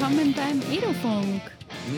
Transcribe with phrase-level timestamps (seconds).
[0.00, 1.42] willkommen beim Edofunk.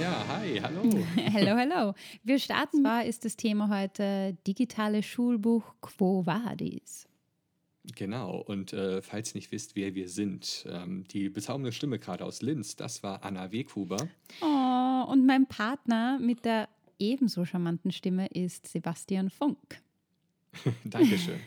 [0.01, 0.83] Ja, hi, hallo.
[1.33, 1.95] Hallo, hallo.
[2.25, 7.07] Wir starten, war ist das Thema heute digitale Schulbuch Quo Vadis.
[7.95, 12.25] Genau, und äh, falls ihr nicht wisst, wer wir sind, ähm, die bezaubernde Stimme gerade
[12.25, 14.09] aus Linz, das war Anna Weghuber.
[14.41, 19.81] Oh, und mein Partner mit der ebenso charmanten Stimme ist Sebastian Funk.
[20.85, 21.39] Dankeschön.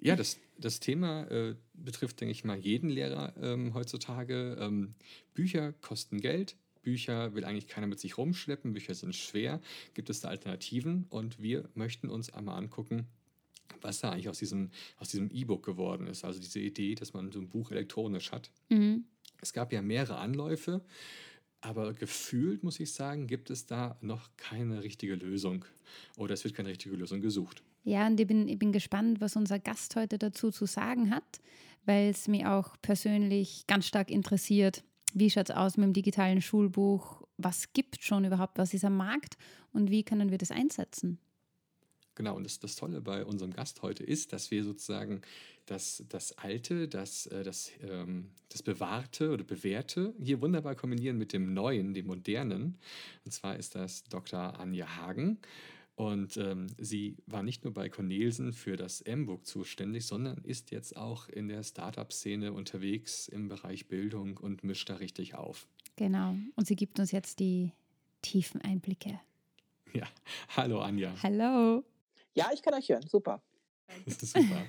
[0.00, 4.56] Ja, das, das Thema äh, betrifft, denke ich mal, jeden Lehrer ähm, heutzutage.
[4.60, 4.94] Ähm,
[5.34, 6.56] Bücher kosten Geld.
[6.82, 8.72] Bücher will eigentlich keiner mit sich rumschleppen.
[8.72, 9.60] Bücher sind schwer.
[9.94, 11.06] Gibt es da Alternativen?
[11.08, 13.06] Und wir möchten uns einmal angucken,
[13.80, 16.24] was da eigentlich aus diesem aus diesem E-Book geworden ist.
[16.24, 18.50] Also diese Idee, dass man so ein Buch elektronisch hat.
[18.68, 19.04] Mhm.
[19.40, 20.82] Es gab ja mehrere Anläufe.
[21.60, 25.64] Aber gefühlt, muss ich sagen, gibt es da noch keine richtige Lösung.
[26.18, 27.62] Oder es wird keine richtige Lösung gesucht.
[27.84, 31.40] Ja, und ich bin, ich bin gespannt, was unser Gast heute dazu zu sagen hat,
[31.86, 34.82] weil es mich auch persönlich ganz stark interessiert.
[35.12, 37.22] Wie schaut es aus mit dem digitalen Schulbuch?
[37.36, 38.58] Was gibt schon überhaupt?
[38.58, 39.36] Was ist am Markt?
[39.72, 41.18] Und wie können wir das einsetzen?
[42.16, 45.22] Genau, und das, das Tolle bei unserem Gast heute ist, dass wir sozusagen
[45.66, 51.32] das, das Alte, das, äh, das, ähm, das Bewahrte oder Bewährte hier wunderbar kombinieren mit
[51.32, 52.78] dem Neuen, dem Modernen.
[53.24, 54.60] Und zwar ist das Dr.
[54.60, 55.38] Anja Hagen.
[55.96, 60.96] Und ähm, sie war nicht nur bei Cornelsen für das M-Book zuständig, sondern ist jetzt
[60.96, 65.68] auch in der Startup-Szene unterwegs im Bereich Bildung und mischt da richtig auf.
[65.96, 66.36] Genau.
[66.56, 67.70] Und sie gibt uns jetzt die
[68.22, 69.20] tiefen Einblicke.
[69.92, 70.08] Ja.
[70.56, 71.14] Hallo Anja.
[71.22, 71.84] Hallo.
[72.34, 73.06] Ja, ich kann euch hören.
[73.06, 73.40] Super.
[74.04, 74.64] Das ist super.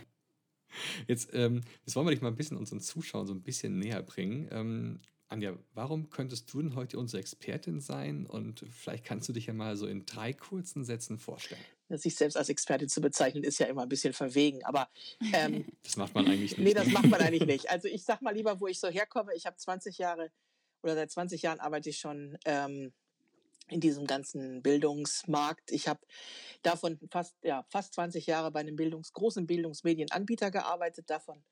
[1.08, 4.04] Jetzt, ähm, jetzt wollen wir dich mal ein bisschen unseren Zuschauern so ein bisschen näher
[4.04, 4.48] bringen.
[4.52, 8.28] Ähm, Anja, warum könntest du denn heute unsere Expertin sein?
[8.28, 11.62] Und vielleicht kannst du dich ja mal so in drei kurzen Sätzen vorstellen.
[11.90, 14.64] Sich selbst als Expertin zu bezeichnen, ist ja immer ein bisschen verwegen.
[14.66, 14.88] Aber
[15.34, 16.66] ähm, das macht man eigentlich nicht.
[16.66, 17.70] Nee, das macht man eigentlich nicht.
[17.70, 19.34] Also ich sag mal lieber, wo ich so herkomme.
[19.36, 20.32] Ich habe 20 Jahre
[20.84, 22.94] oder seit 20 Jahren arbeite ich schon ähm,
[23.70, 25.72] in diesem ganzen Bildungsmarkt.
[25.72, 26.00] Ich habe
[26.62, 31.44] davon fast, ja, fast 20 Jahre bei einem Bildungs-, großen Bildungsmedienanbieter gearbeitet, davon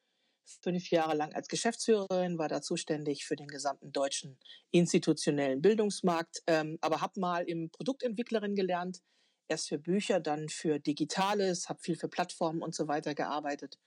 [0.46, 4.38] fünf Jahre lang als Geschäftsführerin, war da zuständig für den gesamten deutschen
[4.72, 9.02] institutionellen Bildungsmarkt, ähm, aber habe mal im Produktentwicklerin gelernt,
[9.48, 13.78] erst für Bücher, dann für Digitales, habe viel für Plattformen und so weiter gearbeitet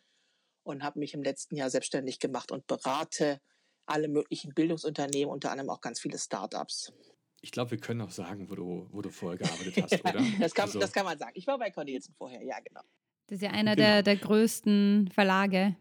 [0.62, 3.40] und habe mich im letzten Jahr selbstständig gemacht und berate
[3.86, 6.92] alle möglichen Bildungsunternehmen, unter anderem auch ganz viele Startups.
[7.40, 10.24] Ich glaube, wir können auch sagen, wo du, wo du vorher gearbeitet hast, oder?
[10.40, 10.80] das, kann, also.
[10.80, 11.32] das kann man sagen.
[11.34, 12.80] Ich war bei Cornelsen vorher, ja, genau.
[13.28, 13.86] Das ist ja einer genau.
[13.86, 15.76] der, der größten Verlage.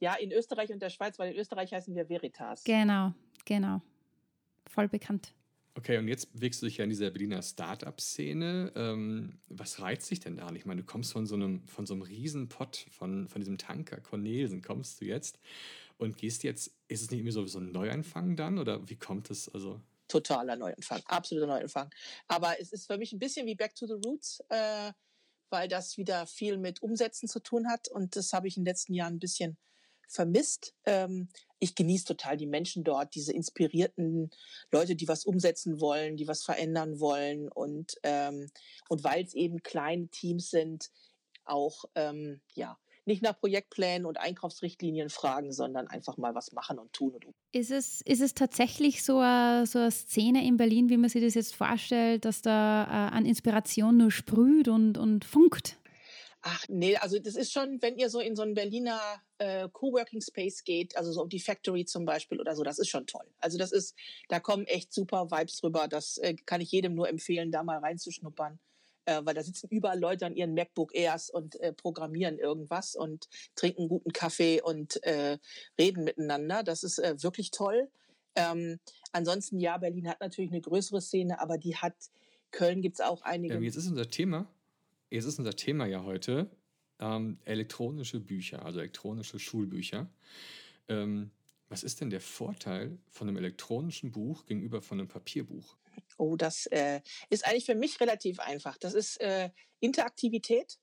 [0.00, 2.64] Ja, in Österreich und der Schweiz, weil in Österreich heißen wir Veritas.
[2.64, 3.12] Genau,
[3.44, 3.82] genau.
[4.66, 5.34] Voll bekannt.
[5.74, 8.72] Okay, und jetzt bewegst du dich ja in dieser Berliner Start-up-Szene.
[8.74, 10.50] Ähm, was reizt dich denn da?
[10.52, 14.00] Ich meine, du kommst von so einem, von so einem Riesenpott, von, von diesem Tanker
[14.00, 15.38] Cornelsen, kommst du jetzt
[15.96, 19.30] und gehst jetzt, ist es nicht irgendwie so, so ein Neuanfang dann oder wie kommt
[19.30, 19.48] es?
[19.48, 21.90] Also totaler Neuanfang, absoluter Neuanfang.
[22.26, 24.92] Aber es ist für mich ein bisschen wie Back to the Roots, äh,
[25.50, 28.70] weil das wieder viel mit Umsetzen zu tun hat und das habe ich in den
[28.70, 29.56] letzten Jahren ein bisschen
[30.10, 30.74] vermisst.
[30.84, 31.28] Ähm,
[31.58, 34.30] ich genieße total die Menschen dort, diese inspirierten
[34.72, 38.50] Leute, die was umsetzen wollen, die was verändern wollen und, ähm,
[38.88, 40.90] und weil es eben kleine Teams sind,
[41.44, 46.92] auch, ähm, ja, nicht nach Projektplänen und Einkaufsrichtlinien fragen, sondern einfach mal was machen und
[46.92, 47.14] tun.
[47.14, 51.10] Und ist, es, ist es tatsächlich so eine, so eine Szene in Berlin, wie man
[51.10, 55.79] sich das jetzt vorstellt, dass da äh, an Inspiration nur sprüht und, und funkt?
[56.42, 59.00] Ach nee, also das ist schon, wenn ihr so in so einen Berliner
[59.38, 62.88] äh, Coworking Space geht, also so um die Factory zum Beispiel oder so, das ist
[62.88, 63.26] schon toll.
[63.40, 63.94] Also das ist,
[64.28, 65.86] da kommen echt super Vibes rüber.
[65.86, 68.58] Das äh, kann ich jedem nur empfehlen, da mal reinzuschnuppern
[69.06, 73.28] äh, weil da sitzen überall Leute an ihren MacBook Airs und äh, programmieren irgendwas und
[73.54, 75.38] trinken guten Kaffee und äh,
[75.78, 76.62] reden miteinander.
[76.62, 77.88] Das ist äh, wirklich toll.
[78.36, 78.78] Ähm,
[79.12, 81.94] ansonsten, ja, Berlin hat natürlich eine größere Szene, aber die hat,
[82.52, 83.54] Köln gibt es auch einige.
[83.54, 84.48] Ähm, jetzt ist unser Thema,
[85.10, 86.50] jetzt ist unser Thema ja heute
[86.98, 90.08] ähm, elektronische Bücher, also elektronische Schulbücher.
[90.88, 91.30] Ähm,
[91.68, 95.76] was ist denn der Vorteil von einem elektronischen Buch gegenüber von einem Papierbuch?
[96.18, 98.76] Oh, das äh, ist eigentlich für mich relativ einfach.
[98.76, 100.78] Das ist äh, Interaktivität,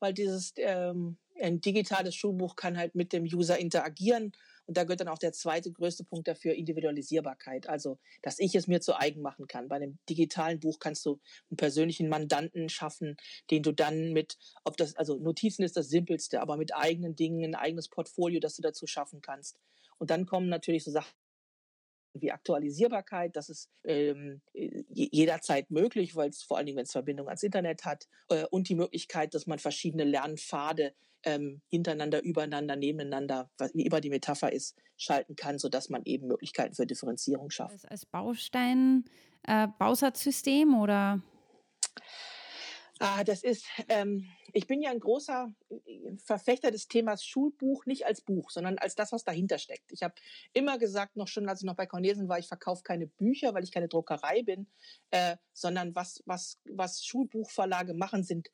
[0.00, 4.32] weil dieses ähm, ein digitales Schulbuch kann halt mit dem User interagieren.
[4.66, 7.68] Und da gehört dann auch der zweite größte Punkt dafür, Individualisierbarkeit.
[7.68, 9.68] Also, dass ich es mir zu eigen machen kann.
[9.68, 11.20] Bei einem digitalen Buch kannst du
[11.50, 13.16] einen persönlichen Mandanten schaffen,
[13.50, 17.44] den du dann mit, ob das, also Notizen ist das Simpelste, aber mit eigenen Dingen,
[17.44, 19.58] ein eigenes Portfolio, das du dazu schaffen kannst.
[19.98, 21.12] Und dann kommen natürlich so Sachen
[22.14, 27.28] wie Aktualisierbarkeit, das ist ähm, jederzeit möglich, weil es vor allen Dingen, wenn es Verbindung
[27.28, 30.94] ans Internet hat, äh, und die Möglichkeit, dass man verschiedene Lernpfade
[31.24, 36.74] ähm, hintereinander, übereinander, nebeneinander, wie immer die Metapher ist, schalten kann, sodass man eben Möglichkeiten
[36.74, 37.72] für Differenzierung schafft.
[37.72, 39.04] Als, als Baustein,
[39.44, 41.22] äh, Bausatzsystem oder?
[43.04, 48.06] Ah, das ist, ähm, ich bin ja ein großer äh, Verfechter des Themas Schulbuch, nicht
[48.06, 49.90] als Buch, sondern als das, was dahinter steckt.
[49.90, 50.14] Ich habe
[50.52, 53.64] immer gesagt, noch schon, als ich noch bei Cornelsen war, ich verkaufe keine Bücher, weil
[53.64, 54.68] ich keine Druckerei bin,
[55.10, 58.50] äh, sondern was, was, was Schulbuchverlage machen, sind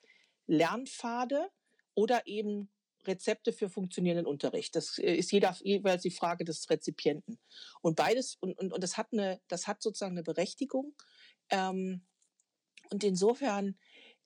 [0.46, 1.50] Lernpfade
[1.98, 2.70] oder eben
[3.08, 4.76] Rezepte für funktionierenden Unterricht.
[4.76, 7.40] Das äh, ist jeder, jeweils die Frage des Rezipienten.
[7.80, 10.94] Und beides, und, und, und das hat eine, das hat sozusagen eine Berechtigung.
[11.50, 12.06] Ähm,
[12.90, 13.76] und insofern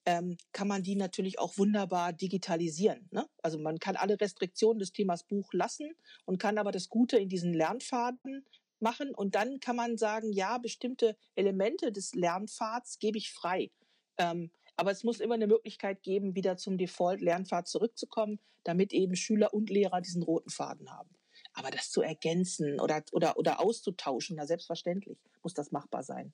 [0.05, 3.07] ähm, kann man die natürlich auch wunderbar digitalisieren.
[3.09, 3.27] Ne?
[3.41, 7.29] Also man kann alle Restriktionen des Themas Buch lassen und kann aber das Gute in
[7.29, 8.45] diesen Lernpfaden
[8.79, 13.71] machen und dann kann man sagen, ja, bestimmte Elemente des Lernpfads gebe ich frei.
[14.17, 19.53] Ähm, aber es muss immer eine Möglichkeit geben, wieder zum Default-Lernpfad zurückzukommen, damit eben Schüler
[19.53, 21.09] und Lehrer diesen roten Faden haben.
[21.53, 26.33] Aber das zu ergänzen oder, oder, oder auszutauschen, na selbstverständlich muss das machbar sein.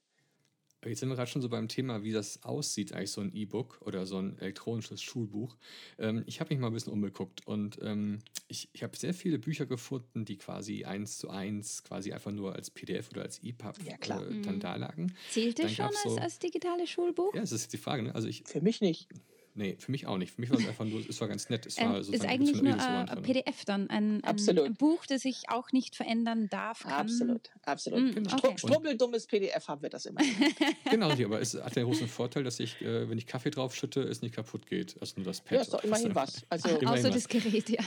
[0.86, 3.82] Jetzt sind wir gerade schon so beim Thema, wie das aussieht, eigentlich so ein E-Book
[3.82, 5.58] oder so ein elektronisches Schulbuch.
[5.98, 9.40] Ähm, ich habe mich mal ein bisschen umgeguckt und ähm, ich, ich habe sehr viele
[9.40, 13.76] Bücher gefunden, die quasi eins zu eins, quasi einfach nur als PDF oder als EPUB
[13.86, 14.60] ja, äh, dann mhm.
[14.60, 15.14] da lagen.
[15.30, 17.34] Zählt das schon als, so, als digitales Schulbuch?
[17.34, 18.04] Ja, das ist die Frage.
[18.04, 18.16] Ne?
[18.16, 19.10] Also ich, Für mich nicht.
[19.60, 20.32] Nee, für mich auch nicht.
[20.32, 21.66] Für mich war es einfach nur, es war ganz nett.
[21.66, 25.50] Es war ähm, ist eigentlich nur ein PDF dann, ein, ein, ein, Buch, das sich
[25.50, 26.84] auch nicht verändern darf.
[26.84, 26.94] Kann.
[26.94, 28.00] Absolut, absolut.
[28.00, 28.38] Mhm, genau.
[28.38, 28.58] okay.
[28.58, 30.22] Strubbeldummes PDF haben wir das immer.
[30.90, 34.02] genau, aber es hat den großen Vorteil, dass ich, äh, wenn ich Kaffee drauf schütte,
[34.02, 34.96] es nicht kaputt geht.
[35.02, 35.52] Also nur das Pad.
[35.52, 36.46] Ja, ist doch immerhin was.
[36.48, 37.16] Also, immerhin außer was.
[37.16, 37.84] das Gerät, ja.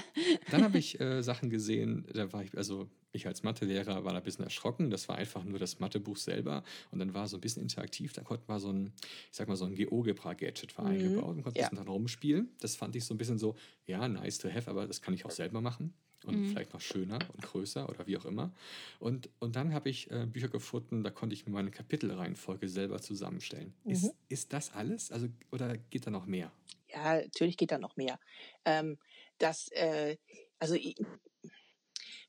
[0.50, 4.18] Dann habe ich äh, Sachen gesehen, da war ich, also ich als Mathelehrer war da
[4.18, 4.90] ein bisschen erschrocken.
[4.90, 6.64] Das war einfach nur das Mathebuch selber.
[6.90, 8.12] Und dann war so ein bisschen interaktiv.
[8.12, 8.92] Da konnte man so ein,
[9.30, 10.86] ich sag mal, so ein GeoGebra-Gadget mhm.
[10.86, 11.68] eingebaut und konnte ja.
[11.70, 12.50] dann rumspielen.
[12.60, 13.54] Das fand ich so ein bisschen so,
[13.86, 15.92] ja, nice to have, aber das kann ich auch selber machen.
[16.24, 16.50] Und mhm.
[16.50, 18.52] vielleicht noch schöner und größer oder wie auch immer.
[19.00, 23.00] Und, und dann habe ich äh, Bücher gefunden, da konnte ich mir meine Kapitelreihenfolge selber
[23.00, 23.74] zusammenstellen.
[23.84, 23.90] Mhm.
[23.90, 25.10] Ist, ist das alles?
[25.10, 26.52] Also, oder geht da noch mehr?
[26.88, 28.20] Ja, natürlich geht da noch mehr.
[28.64, 28.98] Ähm,
[29.38, 30.16] das, äh,
[30.60, 30.76] also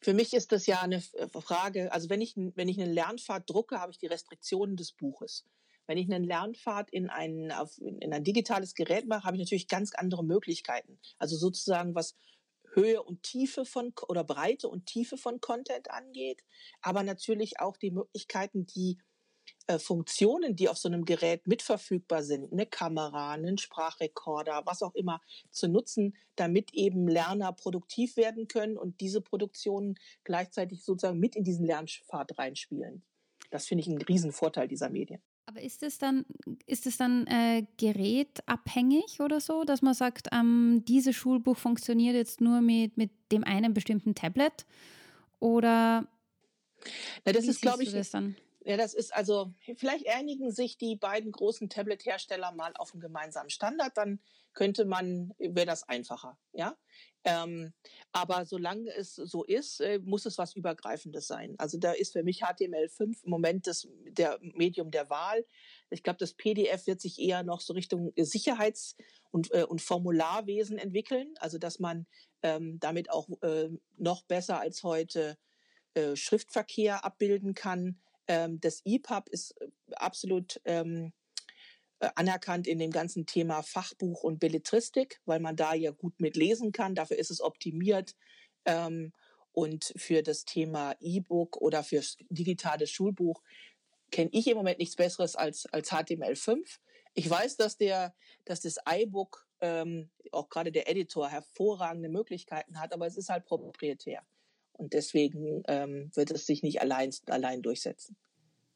[0.04, 3.50] für mich ist das ja eine äh, Frage, also wenn ich, wenn ich einen Lernpfad
[3.50, 5.46] drucke, habe ich die Restriktionen des Buches.
[5.88, 9.68] Wenn ich einen Lernpfad in ein, auf, in ein digitales Gerät mache, habe ich natürlich
[9.68, 11.00] ganz andere Möglichkeiten.
[11.18, 12.16] Also sozusagen was
[12.74, 16.44] Höhe und Tiefe von oder Breite und Tiefe von Content angeht,
[16.82, 18.98] aber natürlich auch die Möglichkeiten, die
[19.68, 24.94] äh, Funktionen, die auf so einem Gerät mitverfügbar sind, eine Kamera, einen Sprachrekorder, was auch
[24.94, 25.22] immer,
[25.52, 31.44] zu nutzen, damit eben Lerner produktiv werden können und diese Produktionen gleichzeitig sozusagen mit in
[31.44, 33.04] diesen Lernpfad reinspielen.
[33.52, 35.22] Das finde ich einen Riesenvorteil dieser Medien.
[35.46, 36.26] Aber ist es dann,
[36.66, 42.42] ist es dann äh, gerätabhängig oder so, dass man sagt, ähm, dieses Schulbuch funktioniert jetzt
[42.42, 44.66] nur mit, mit dem einen bestimmten Tablet?
[45.40, 46.08] Oder
[47.26, 48.36] Na, das ist, glaube ich, das dann?
[48.66, 53.50] Ja, das ist also, vielleicht einigen sich die beiden großen Tablet-Hersteller mal auf einen gemeinsamen
[53.50, 54.20] Standard, dann
[54.54, 56.78] könnte man, wäre das einfacher, ja.
[57.26, 57.74] Ähm,
[58.12, 61.56] aber solange es so ist, äh, muss es was Übergreifendes sein.
[61.58, 65.46] Also da ist für mich HTML5 im Moment das der Medium der Wahl.
[65.90, 68.98] Ich glaube, das PDF wird sich eher noch so Richtung Sicherheits-
[69.32, 71.34] und, äh, und Formularwesen entwickeln.
[71.40, 72.08] Also dass man
[72.42, 75.38] ähm, damit auch äh, noch besser als heute
[75.94, 81.14] äh, Schriftverkehr abbilden kann ähm, das EPUB ist äh, absolut ähm,
[82.00, 86.36] äh, anerkannt in dem ganzen Thema Fachbuch und Belletristik, weil man da ja gut mit
[86.36, 86.96] lesen kann.
[86.96, 88.16] Dafür ist es optimiert.
[88.66, 89.14] Ähm,
[89.54, 93.42] und für das Thema E-Book oder für digitales Schulbuch
[94.12, 96.80] kenne ich im Moment nichts Besseres als, als HTML5.
[97.14, 98.16] Ich weiß, dass, der,
[98.46, 103.46] dass das iBook, ähm, auch gerade der Editor, hervorragende Möglichkeiten hat, aber es ist halt
[103.46, 104.24] proprietär.
[104.74, 108.16] Und deswegen ähm, wird es sich nicht allein, allein durchsetzen.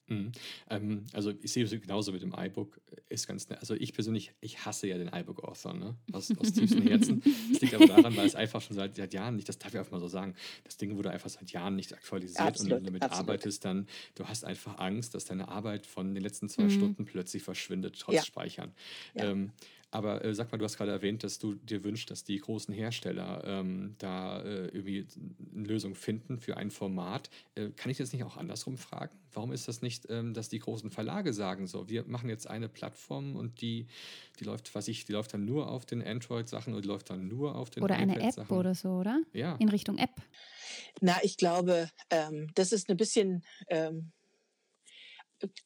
[0.07, 0.31] Mhm.
[0.69, 2.79] Ähm, also ich sehe es genauso mit dem iBook.
[3.09, 3.59] Ist ganz nett.
[3.59, 5.95] Also ich persönlich, ich hasse ja den iBook-Author, ne?
[6.11, 7.21] Aus, aus tiefstem Herzen.
[7.51, 9.79] Das liegt aber daran, weil es einfach schon seit, seit, Jahren nicht, das darf ich
[9.79, 12.83] einfach mal so sagen, das Ding wurde einfach seit Jahren nicht aktualisiert absolut, und wenn
[12.83, 13.29] du damit absolut.
[13.29, 16.71] arbeitest, dann, du hast einfach Angst, dass deine Arbeit von den letzten zwei mhm.
[16.71, 18.23] Stunden plötzlich verschwindet, trotz ja.
[18.23, 18.71] Speichern.
[19.15, 19.31] Ja.
[19.31, 19.51] Ähm,
[19.89, 22.73] aber äh, sag mal, du hast gerade erwähnt, dass du dir wünschst, dass die großen
[22.73, 25.07] Hersteller ähm, da äh, irgendwie
[25.55, 27.29] eine Lösung finden für ein Format.
[27.55, 29.17] Äh, kann ich das nicht auch andersrum fragen?
[29.31, 32.69] Warum ist das nicht, ähm, dass die großen Verlage sagen, so, wir machen jetzt eine
[32.69, 33.87] Plattform und die,
[34.39, 37.27] die läuft, was ich, die läuft dann nur auf den Android-Sachen und die läuft dann
[37.27, 39.21] nur auf den Oder eine App oder so, oder?
[39.33, 39.55] Ja.
[39.57, 40.21] In Richtung App.
[41.01, 44.11] Na, ich glaube, ähm, das ist ein bisschen, ähm,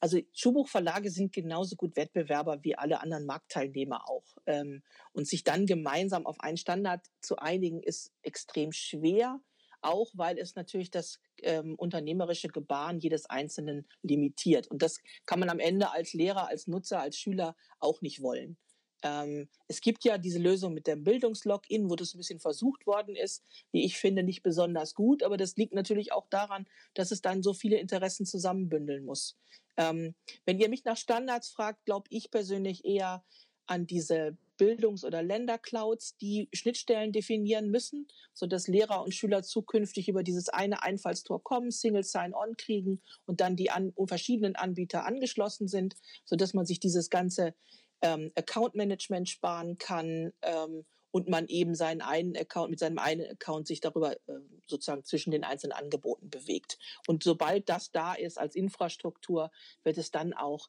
[0.00, 4.36] also Schulbuchverlage sind genauso gut Wettbewerber wie alle anderen Marktteilnehmer auch.
[4.46, 9.40] Ähm, und sich dann gemeinsam auf einen Standard zu einigen, ist extrem schwer,
[9.82, 14.68] auch weil es natürlich das ähm, unternehmerische Gebaren jedes Einzelnen limitiert.
[14.68, 18.56] Und das kann man am Ende als Lehrer, als Nutzer, als Schüler auch nicht wollen.
[19.02, 23.16] Ähm, es gibt ja diese Lösung mit dem Bildungslogin, wo das ein bisschen versucht worden
[23.16, 27.20] ist, wie ich finde, nicht besonders gut, aber das liegt natürlich auch daran, dass es
[27.20, 29.36] dann so viele Interessen zusammenbündeln muss.
[29.76, 33.24] Ähm, wenn ihr mich nach Standards fragt, glaube ich persönlich eher
[33.66, 40.22] an diese Bildungs- oder Länderclouds, die Schnittstellen definieren müssen, sodass Lehrer und Schüler zukünftig über
[40.22, 45.96] dieses eine Einfallstor kommen, Single Sign-On kriegen und dann die an, verschiedenen Anbieter angeschlossen sind,
[46.24, 47.54] sodass man sich dieses ganze
[48.02, 53.30] ähm, Account Management sparen kann ähm, und man eben seinen einen Account mit seinem einen
[53.30, 56.78] Account sich darüber äh, sozusagen zwischen den einzelnen Angeboten bewegt.
[57.06, 59.50] Und sobald das da ist als Infrastruktur,
[59.84, 60.68] wird es dann auch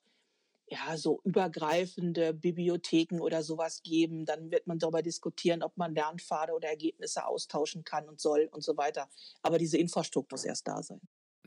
[0.73, 4.25] ja, so übergreifende Bibliotheken oder sowas geben.
[4.25, 8.63] Dann wird man darüber diskutieren, ob man Lernpfade oder Ergebnisse austauschen kann und soll und
[8.63, 9.07] so weiter.
[9.41, 11.01] Aber diese Infrastruktur muss erst da sein.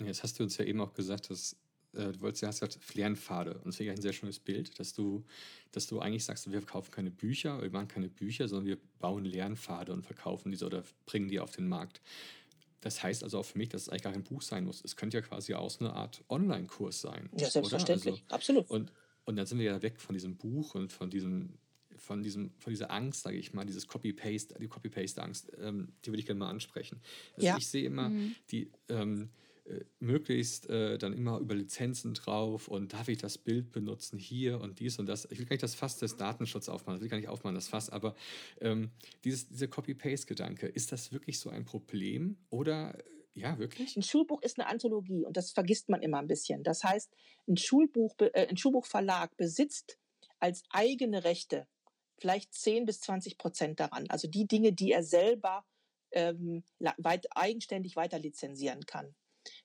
[0.04, 1.56] Jetzt hast du uns ja eben auch gesagt, dass
[1.94, 3.54] äh, du wolltest ja hast gesagt, Lernpfade.
[3.54, 5.24] Und das finde ich ein sehr schönes Bild, dass du,
[5.72, 9.24] dass du eigentlich sagst, wir verkaufen keine Bücher, wir machen keine Bücher, sondern wir bauen
[9.24, 12.00] Lernpfade und verkaufen diese oder bringen die auf den Markt.
[12.80, 14.84] Das heißt also auch für mich, dass es eigentlich gar kein Buch sein muss.
[14.84, 17.28] Es könnte ja quasi auch so eine Art Online-Kurs sein.
[17.36, 18.70] Ja, selbstverständlich, also, absolut.
[18.70, 18.92] Und,
[19.26, 21.58] und dann sind wir ja weg von diesem Buch und von diesem
[21.98, 26.20] von, diesem, von dieser Angst, sage ich mal, dieses Copy-Paste, die Copy-Paste-Angst, ähm, die würde
[26.20, 27.00] ich gerne mal ansprechen.
[27.34, 27.56] Also ja.
[27.56, 28.34] ich sehe immer mhm.
[28.50, 29.30] die, ähm,
[29.64, 34.60] äh, möglichst äh, dann immer über Lizenzen drauf und darf ich das Bild benutzen hier
[34.60, 35.26] und dies und das.
[35.30, 37.68] Ich will gar nicht das Fass des Datenschutzes aufmachen, ich will gar nicht aufmachen, das
[37.68, 38.14] Fass, aber
[38.60, 38.90] ähm,
[39.24, 42.96] dieses, dieser Copy-Paste-Gedanke, ist das wirklich so ein Problem oder
[43.36, 43.96] ja, wirklich?
[43.96, 46.62] Ein Schulbuch ist eine Anthologie und das vergisst man immer ein bisschen.
[46.62, 47.12] Das heißt,
[47.46, 49.98] ein, Schulbuch, äh, ein Schulbuchverlag besitzt
[50.40, 51.68] als eigene Rechte
[52.18, 54.06] vielleicht 10 bis 20 Prozent daran.
[54.08, 55.66] Also die Dinge, die er selber
[56.12, 56.64] ähm,
[56.96, 59.14] weit, eigenständig weiter lizenzieren kann.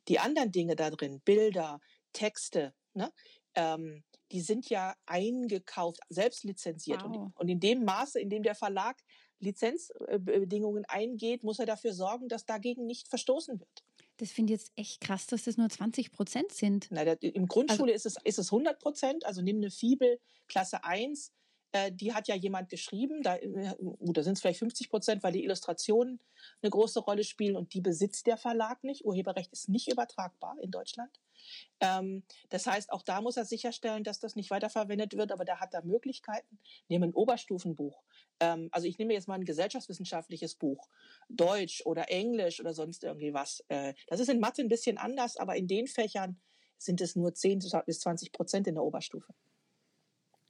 [0.09, 1.79] Die anderen Dinge da drin, Bilder,
[2.11, 3.11] Texte, ne,
[3.55, 7.03] ähm, die sind ja eingekauft, selbst lizenziert.
[7.03, 7.15] Wow.
[7.15, 8.97] Und, und, in dem Maße, in dem der Verlag
[9.41, 13.83] Lizenzbedingungen eingeht, muss er dafür sorgen, dass dagegen nicht verstoßen wird.
[14.17, 16.87] Das finde ich jetzt echt krass, dass das nur 20 Prozent sind.
[16.91, 19.25] Na, der, Im Grundschule also, ist, es, ist es 100 Prozent.
[19.25, 21.31] Also nimm eine Fibel Klasse 1,
[21.71, 23.21] äh, die hat ja jemand geschrieben.
[23.23, 26.19] Da, gut, da sind es vielleicht 50 Prozent, weil die Illustrationen
[26.61, 29.05] eine große Rolle spielen und die besitzt der Verlag nicht.
[29.05, 31.11] Urheberrecht ist nicht übertragbar in Deutschland.
[31.79, 35.59] Ähm, das heißt, auch da muss er sicherstellen, dass das nicht weiterverwendet wird, aber da
[35.59, 36.59] hat er Möglichkeiten.
[36.87, 38.03] Nehmen ein Oberstufenbuch.
[38.39, 40.87] Ähm, also ich nehme jetzt mal ein gesellschaftswissenschaftliches Buch,
[41.29, 43.63] Deutsch oder Englisch oder sonst irgendwie was.
[43.69, 46.39] Äh, das ist in Mathe ein bisschen anders, aber in den Fächern
[46.77, 49.33] sind es nur 10 bis 20 Prozent in der Oberstufe.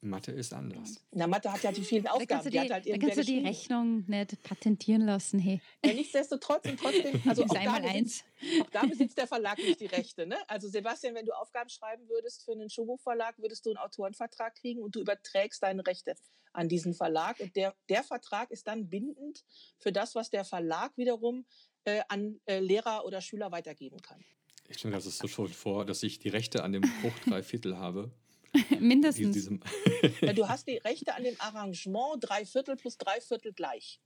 [0.01, 0.95] Mathe ist anders.
[1.11, 2.27] Na, Mathe hat ja die vielen Aufgaben.
[2.27, 5.39] Da kannst du die, die halt da kannst du die Rechnung nicht patentieren lassen.
[5.39, 5.61] Hey.
[5.85, 8.25] Ja, nichtsdestotrotz und trotzdem, also auch da, besitzt,
[8.61, 10.25] auch da, besitzt, der Verlag nicht die Rechte.
[10.25, 10.37] Ne?
[10.47, 14.81] Also Sebastian, wenn du Aufgaben schreiben würdest für einen Schulbuchverlag, würdest du einen Autorenvertrag kriegen
[14.81, 16.15] und du überträgst deine Rechte
[16.51, 17.39] an diesen Verlag.
[17.39, 19.43] Und der, der Vertrag ist dann bindend
[19.77, 21.45] für das, was der Verlag wiederum
[21.85, 24.23] äh, an äh, Lehrer oder Schüler weitergeben kann.
[24.67, 27.43] Ich stelle mir das so schon vor, dass ich die Rechte an dem Buch drei
[27.43, 28.11] Viertel habe
[28.79, 29.49] Mindestens.
[30.21, 33.99] ja, du hast die Rechte an dem Arrangement drei Viertel plus drei Viertel gleich.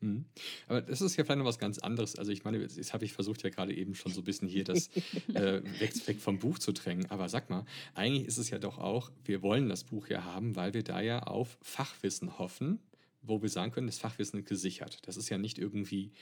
[0.00, 0.26] Mhm.
[0.66, 2.16] Aber das ist ja vielleicht noch was ganz anderes.
[2.16, 4.64] Also ich meine, jetzt habe ich versucht ja gerade eben schon so ein bisschen hier
[4.64, 4.88] das
[5.34, 7.10] äh, weg, weg, vom Buch zu drängen.
[7.10, 10.56] Aber sag mal, eigentlich ist es ja doch auch, wir wollen das Buch ja haben,
[10.56, 12.80] weil wir da ja auf Fachwissen hoffen,
[13.22, 14.98] wo wir sagen können, das Fachwissen ist gesichert.
[15.06, 16.12] Das ist ja nicht irgendwie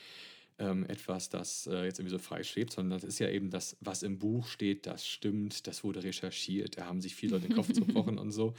[0.57, 3.75] ähm, etwas, das äh, jetzt irgendwie so frei schwebt, sondern das ist ja eben das,
[3.81, 7.55] was im Buch steht, das stimmt, das wurde recherchiert, da haben sich viele Leute den
[7.55, 8.53] Kopf zerbrochen und so.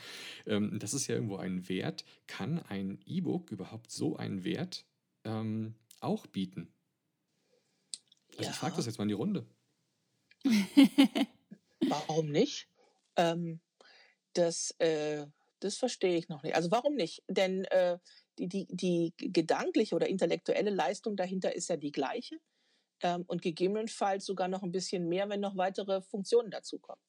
[0.46, 2.04] Ähm, das ist ja irgendwo ein Wert.
[2.26, 4.84] Kann ein E-Book überhaupt so einen Wert
[5.24, 6.68] ähm, auch bieten?
[8.32, 8.50] Also ja.
[8.50, 9.46] ich frage das jetzt mal in die Runde.
[11.88, 12.68] warum nicht?
[13.16, 13.60] Ähm,
[14.34, 15.26] das, äh,
[15.60, 16.54] das verstehe ich noch nicht.
[16.54, 17.22] Also warum nicht?
[17.28, 17.98] Denn äh,
[18.38, 22.38] die, die, die gedankliche oder intellektuelle Leistung dahinter ist ja die gleiche
[23.02, 27.00] ähm, und gegebenenfalls sogar noch ein bisschen mehr, wenn noch weitere Funktionen dazukommen.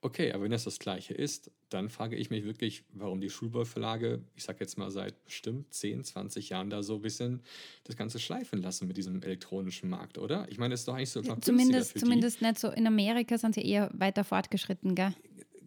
[0.00, 4.24] Okay, aber wenn das das Gleiche ist, dann frage ich mich wirklich, warum die Schulbauverlage,
[4.34, 7.42] ich sage jetzt mal seit bestimmt 10, 20 Jahren da so ein bisschen
[7.84, 10.46] das Ganze schleifen lassen mit diesem elektronischen Markt, oder?
[10.50, 12.68] Ich meine, es ist doch eigentlich so noch Zumindest, zumindest nicht so.
[12.70, 15.14] In Amerika sind sie eher weiter fortgeschritten, gell?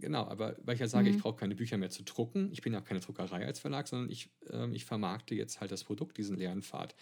[0.03, 1.15] Genau, aber weil ich ja sage, mhm.
[1.15, 3.87] ich brauche keine Bücher mehr zu drucken, ich bin ja auch keine Druckerei als Verlag,
[3.87, 6.93] sondern ich, äh, ich vermarkte jetzt halt das Produkt, diesen Lernpfad.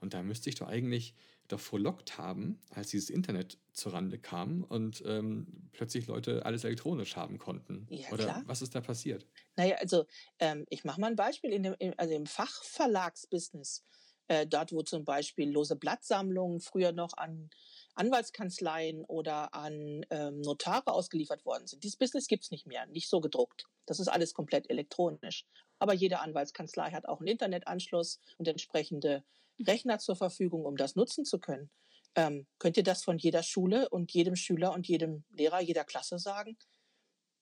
[0.00, 1.14] Und da müsste ich doch eigentlich
[1.48, 7.38] doch frohlockt haben, als dieses Internet zurande kam und ähm, plötzlich Leute alles elektronisch haben
[7.38, 7.86] konnten.
[7.88, 8.42] Ja, Oder klar.
[8.44, 9.26] was ist da passiert?
[9.56, 10.04] Naja, also
[10.38, 11.52] ähm, ich mache mal ein Beispiel.
[11.52, 13.84] In dem, in, also im Fachverlagsbusiness,
[14.28, 17.48] äh, dort wo zum Beispiel lose Blattsammlungen früher noch an
[17.94, 21.84] Anwaltskanzleien oder an ähm, Notare ausgeliefert worden sind.
[21.84, 23.66] Dieses Business gibt es nicht mehr, nicht so gedruckt.
[23.86, 25.44] Das ist alles komplett elektronisch.
[25.78, 29.24] Aber jede Anwaltskanzlei hat auch einen Internetanschluss und entsprechende
[29.66, 31.70] Rechner zur Verfügung, um das nutzen zu können.
[32.14, 36.18] Ähm, könnt ihr das von jeder Schule und jedem Schüler und jedem Lehrer, jeder Klasse
[36.18, 36.56] sagen?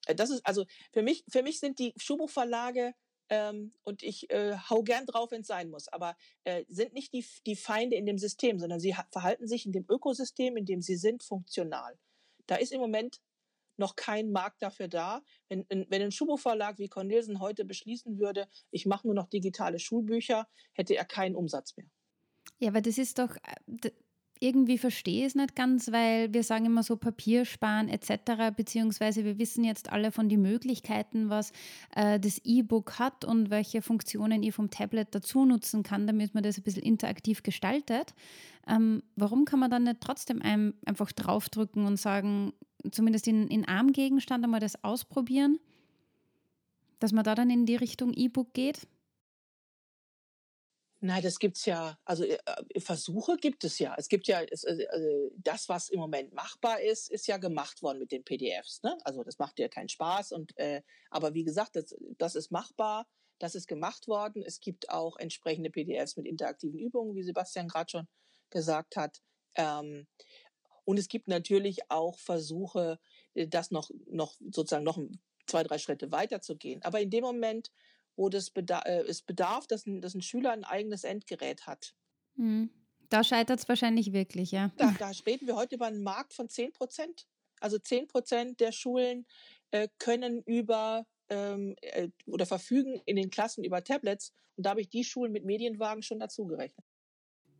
[0.06, 2.94] Äh, das ist also für mich, für mich sind die Schulbuchverlage
[3.30, 7.12] ähm, und ich äh, hau gern drauf, wenn es sein muss, aber äh, sind nicht
[7.12, 10.80] die, die Feinde in dem System, sondern sie verhalten sich in dem Ökosystem, in dem
[10.80, 11.98] sie sind, funktional.
[12.46, 13.20] Da ist im Moment
[13.76, 15.22] noch kein Markt dafür da.
[15.48, 20.48] Wenn, wenn ein Schulbuchverlag wie Cornelsen heute beschließen würde, ich mache nur noch digitale Schulbücher,
[20.72, 21.86] hätte er keinen Umsatz mehr.
[22.58, 23.90] Ja, aber das ist doch, äh,
[24.40, 29.24] irgendwie verstehe ich es nicht ganz, weil wir sagen immer so Papier sparen etc., beziehungsweise
[29.24, 31.52] wir wissen jetzt alle von den Möglichkeiten, was
[31.94, 36.42] äh, das E-Book hat und welche Funktionen ich vom Tablet dazu nutzen kann, damit man
[36.42, 38.14] das ein bisschen interaktiv gestaltet.
[38.66, 42.52] Ähm, warum kann man dann nicht trotzdem einem einfach draufdrücken und sagen,
[42.90, 45.58] zumindest in, in Armgegenstand einmal das ausprobieren,
[46.98, 48.86] dass man da dann in die Richtung E-Book geht?
[51.00, 52.38] Nein, das gibt's ja, also äh,
[52.74, 53.94] äh, Versuche gibt es ja.
[53.96, 57.82] Es gibt ja, es, äh, also das, was im Moment machbar ist, ist ja gemacht
[57.82, 58.82] worden mit den PDFs.
[58.82, 58.98] Ne?
[59.04, 60.32] Also das macht ja keinen Spaß.
[60.32, 63.06] Und äh, aber wie gesagt, das, das ist machbar,
[63.38, 64.42] das ist gemacht worden.
[64.42, 68.08] Es gibt auch entsprechende PDFs mit interaktiven Übungen, wie Sebastian gerade schon
[68.50, 69.22] gesagt hat.
[69.54, 70.08] Ähm,
[70.84, 72.98] und es gibt natürlich auch Versuche,
[73.34, 74.98] das noch, noch sozusagen noch
[75.46, 76.82] zwei, drei Schritte weiterzugehen.
[76.82, 77.70] Aber in dem Moment,
[78.18, 81.94] wo das bedarf, äh, es bedarf, dass ein, dass ein Schüler ein eigenes Endgerät hat.
[82.34, 82.70] Mhm.
[83.08, 84.72] Da scheitert es wahrscheinlich wirklich, ja.
[84.76, 87.26] Da, da, reden wir heute über einen Markt von 10 Prozent.
[87.60, 89.24] Also 10 Prozent der Schulen
[89.70, 94.32] äh, können über ähm, äh, oder verfügen in den Klassen über Tablets.
[94.56, 96.84] Und da habe ich die Schulen mit Medienwagen schon dazu gerechnet.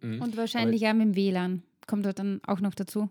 [0.01, 0.21] Mhm.
[0.21, 1.63] Und wahrscheinlich Aber ja mit dem WLAN.
[1.87, 3.09] Kommt dort dann auch noch dazu.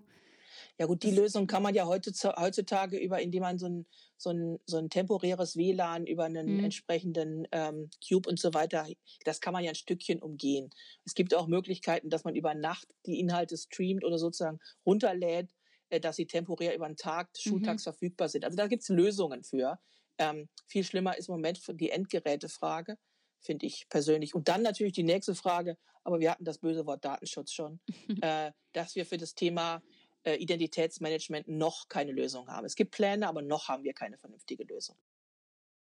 [0.78, 3.86] Ja gut, die Lösung kann man ja heutzutage über, indem man so ein,
[4.18, 6.64] so ein, so ein temporäres WLAN über einen mhm.
[6.66, 8.88] entsprechenden ähm, Cube und so weiter,
[9.26, 10.70] das kann man ja ein Stückchen umgehen.
[11.06, 15.52] Es gibt auch Möglichkeiten, dass man über Nacht die Inhalte streamt oder sozusagen runterlädt,
[15.90, 17.92] äh, dass sie temporär über den Tag, schultags mhm.
[17.92, 18.46] verfügbar sind.
[18.46, 19.80] Also da gibt es Lösungen für.
[20.18, 22.98] Ähm, viel schlimmer ist im Moment die Endgerätefrage
[23.40, 24.36] finde ich persönlich.
[24.36, 27.80] Und dann natürlich die nächste Frage, aber wir hatten das böse Wort Datenschutz schon,
[28.22, 29.82] äh, dass wir für das Thema
[30.28, 32.66] äh, Identitätsmanagement noch keine Lösung haben.
[32.66, 34.98] Es gibt Pläne, aber noch haben wir keine vernünftige Lösung.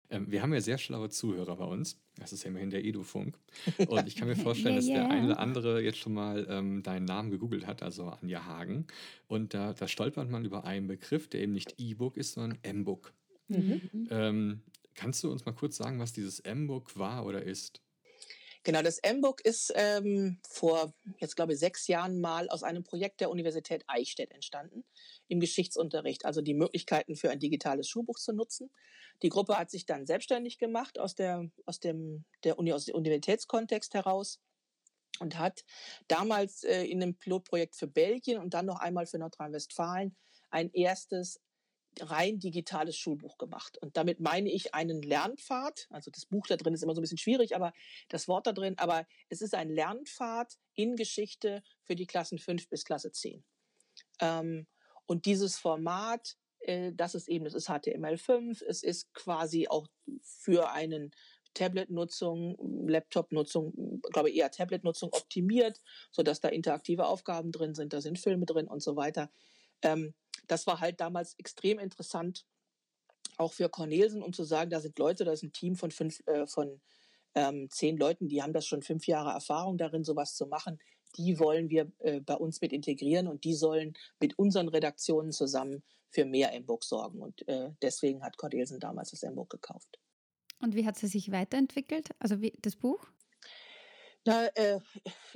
[0.10, 2.02] Ähm, wir haben ja sehr schlaue Zuhörer bei uns.
[2.16, 3.38] Das ist ja immerhin der Edu-Funk.
[3.88, 4.98] Und ich kann mir vorstellen, yeah, yeah.
[4.98, 8.44] dass der eine oder andere jetzt schon mal ähm, deinen Namen gegoogelt hat, also Anja
[8.46, 8.88] Hagen.
[9.28, 13.14] Und da, da stolpert man über einen Begriff, der eben nicht E-Book ist, sondern M-Book.
[13.50, 14.08] Mhm.
[14.10, 14.62] Ähm,
[14.96, 17.83] kannst du uns mal kurz sagen, was dieses M-Book war oder ist?
[18.66, 23.20] Genau, das M-Book ist ähm, vor jetzt glaube ich sechs Jahren mal aus einem Projekt
[23.20, 24.86] der Universität Eichstätt entstanden
[25.28, 28.72] im Geschichtsunterricht, also die Möglichkeiten für ein digitales Schulbuch zu nutzen.
[29.22, 32.96] Die Gruppe hat sich dann selbstständig gemacht aus der aus dem der Uni aus dem
[32.96, 34.40] Universitätskontext heraus
[35.20, 35.66] und hat
[36.08, 40.16] damals äh, in einem Pilotprojekt für Belgien und dann noch einmal für Nordrhein-Westfalen
[40.52, 41.42] ein erstes
[42.02, 43.78] rein digitales Schulbuch gemacht.
[43.78, 45.88] Und damit meine ich einen Lernpfad.
[45.90, 47.74] Also das Buch da drin ist immer so ein bisschen schwierig, aber
[48.10, 52.70] das Wort da drin, aber es ist ein Lernpfad in Geschichte für die Klassen 5
[52.70, 53.44] bis Klasse 10.
[54.20, 54.68] Ähm,
[55.06, 59.88] und dieses Format, äh, das ist eben, das ist HTML5, es ist quasi auch
[60.22, 61.12] für einen
[61.54, 65.80] Tablet-Nutzung, Laptop-Nutzung, glaube eher Tablet-Nutzung optimiert,
[66.12, 69.32] sodass da interaktive Aufgaben drin sind, da sind Filme drin und so weiter.
[69.84, 70.14] Ähm,
[70.48, 72.46] das war halt damals extrem interessant,
[73.38, 76.20] auch für Cornelsen, um zu sagen, da sind Leute, da ist ein Team von fünf,
[76.28, 76.82] äh, von
[77.36, 80.80] ähm, zehn Leuten, die haben das schon fünf Jahre Erfahrung darin, sowas zu machen.
[81.18, 85.84] Die wollen wir äh, bei uns mit integrieren und die sollen mit unseren Redaktionen zusammen
[86.10, 87.22] für mehr M-Book sorgen.
[87.22, 90.00] Und äh, deswegen hat Cordelsen damals das M-Book gekauft.
[90.60, 92.12] Und wie hat sie sich weiterentwickelt?
[92.20, 93.08] Also wie, das Buch?
[94.26, 94.80] Na, äh,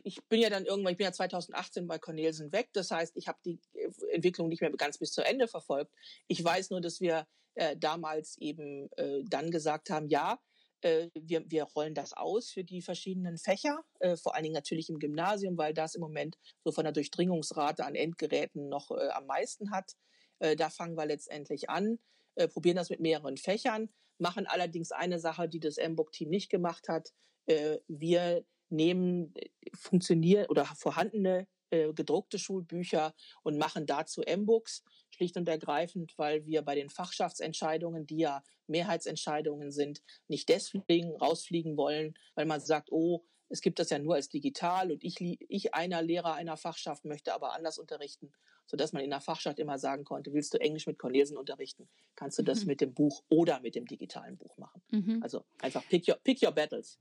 [0.04, 2.70] ich bin ja dann irgendwann, ich bin ja 2018 bei Cornelsen weg.
[2.74, 5.92] Das heißt, ich habe die äh, Entwicklung nicht mehr ganz bis zu Ende verfolgt.
[6.28, 10.40] Ich weiß nur, dass wir äh, damals eben äh, dann gesagt haben, ja,
[10.82, 14.90] äh, wir, wir rollen das aus für die verschiedenen Fächer, äh, vor allen Dingen natürlich
[14.90, 19.26] im Gymnasium, weil das im Moment so von der Durchdringungsrate an Endgeräten noch äh, am
[19.26, 19.94] meisten hat.
[20.40, 22.00] Äh, da fangen wir letztendlich an.
[22.36, 26.88] äh, probieren das mit mehreren Fächern, machen allerdings eine Sache, die das MBOK-Team nicht gemacht
[26.88, 27.12] hat.
[27.48, 29.34] Äh, wir nehmen
[29.74, 36.62] funktionieren oder vorhandene äh, gedruckte Schulbücher und machen dazu M-Books, schlicht und ergreifend, weil wir
[36.62, 43.26] bei den Fachschaftsentscheidungen, die ja Mehrheitsentscheidungen sind, nicht deswegen rausfliegen wollen, weil man sagt, oh,
[43.50, 47.34] es gibt das ja nur als digital und ich, ich einer Lehrer einer Fachschaft möchte
[47.34, 48.32] aber anders unterrichten,
[48.66, 52.38] sodass man in der Fachschaft immer sagen konnte, willst du Englisch mit Cornelsen unterrichten, kannst
[52.40, 52.68] du das mhm.
[52.68, 54.82] mit dem Buch oder mit dem digitalen Buch machen.
[54.90, 55.24] Mhm.
[55.24, 57.00] Also einfach pick your, pick your battles.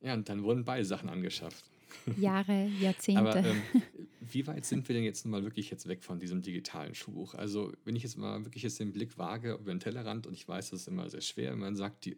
[0.00, 1.64] Ja, und dann wurden beide Sachen angeschafft.
[2.16, 3.20] Jahre, Jahrzehnte.
[3.20, 3.62] Aber ähm,
[4.20, 7.34] wie weit sind wir denn jetzt mal wirklich jetzt weg von diesem digitalen Schulbuch?
[7.34, 10.46] Also wenn ich jetzt mal wirklich jetzt den Blick wage über den Tellerrand und ich
[10.46, 12.16] weiß, das ist immer sehr schwer, wenn man sagt, die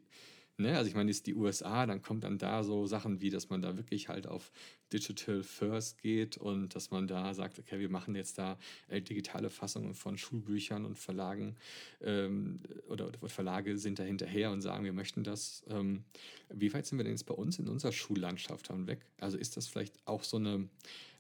[0.57, 0.77] Ne?
[0.77, 3.61] Also ich meine, ist die USA, dann kommt dann da so Sachen wie, dass man
[3.61, 4.53] da wirklich halt auf
[4.93, 9.51] Digital First geht und dass man da sagt, okay, wir machen jetzt da äh, digitale
[9.51, 11.57] Fassungen von Schulbüchern und Verlagen
[12.01, 15.65] ähm, oder, oder, Verlage sind da hinterher und sagen, wir möchten das.
[15.69, 16.05] Ähm,
[16.51, 19.05] wie weit sind wir denn jetzt bei uns in unserer Schullandschaft dann weg?
[19.19, 20.69] Also ist das vielleicht auch so eine,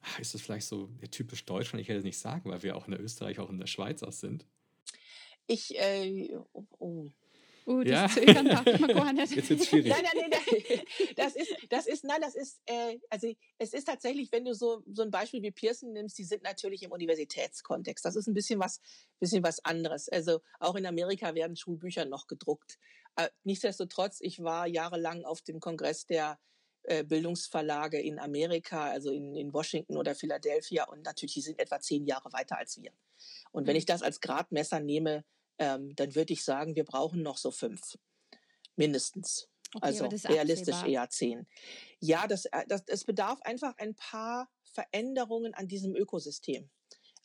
[0.03, 1.83] ah, ist das vielleicht so ja, typisch Deutschland?
[1.83, 4.05] Ich hätte es nicht sagen, weil wir auch in der Österreich, auch in der Schweiz
[4.05, 4.47] auch sind.
[5.49, 7.11] Ich, äh, oh, oh.
[7.67, 8.23] Uh, das ja.
[8.23, 9.35] Zögern darf man gar nicht.
[9.35, 9.91] Jetzt wird's schwierig.
[9.91, 10.81] Nein, nein, nein, nein.
[11.17, 14.83] Das ist, das ist, nein, das ist, äh, also es ist tatsächlich, wenn du so,
[14.93, 18.05] so ein Beispiel wie Pearson nimmst, die sind natürlich im Universitätskontext.
[18.05, 18.81] Das ist ein bisschen was,
[19.19, 20.11] bisschen was anderes.
[20.11, 22.79] Also auch in Amerika werden Schulbücher noch gedruckt.
[23.17, 26.39] Äh, nichtsdestotrotz, ich war jahrelang auf dem Kongress der
[26.83, 31.81] äh, Bildungsverlage in Amerika, also in, in Washington oder Philadelphia und natürlich, die sind etwa
[31.81, 32.93] zehn Jahre weiter als wir.
[33.53, 33.79] Und wenn mhm.
[33.79, 35.25] ich das als Gradmesser nehme,
[35.59, 37.99] ähm, dann würde ich sagen, wir brauchen noch so fünf.
[38.77, 39.49] Mindestens.
[39.75, 41.03] Okay, also realistisch absehbar.
[41.03, 41.47] eher zehn.
[41.99, 46.71] Ja, das, äh, das, es bedarf einfach ein paar Veränderungen an diesem Ökosystem.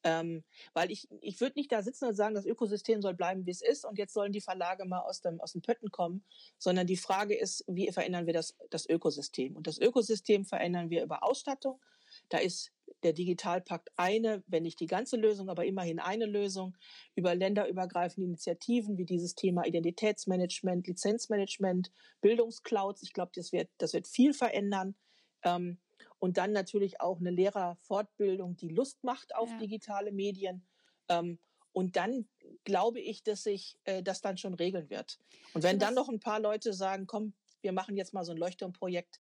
[0.04, 3.52] Ähm, weil ich, ich würde nicht da sitzen und sagen, das Ökosystem soll bleiben, wie
[3.52, 6.24] es ist und jetzt sollen die Verlage mal aus dem, aus dem Pötten kommen,
[6.58, 9.58] sondern die Frage ist, wie verändern wir das, das Ökosystem?
[9.58, 11.82] Und das Ökosystem verändern wir über Ausstattung.
[12.30, 12.72] Da ist
[13.04, 16.78] der Digitalpakt eine, wenn nicht die ganze Lösung, aber immerhin eine Lösung
[17.16, 23.04] über länderübergreifende Initiativen wie dieses Thema Identitätsmanagement, Lizenzmanagement, Bildungsclouds.
[23.04, 24.96] Ich glaube, das wird, das wird viel verändern.
[25.44, 25.80] Ähm,
[26.20, 29.58] und dann natürlich auch eine Lehrerfortbildung, die Lust macht auf ja.
[29.58, 30.68] digitale Medien.
[31.08, 31.40] Ähm,
[31.72, 32.28] und dann
[32.64, 35.20] glaube ich, dass sich äh, das dann schon regeln wird.
[35.54, 38.38] Und wenn dann noch ein paar Leute sagen, komm, wir machen jetzt mal so ein
[38.38, 39.22] Leuchtturmprojekt